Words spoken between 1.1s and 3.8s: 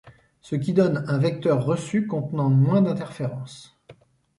vecteur reçu contenant moins d’interférences.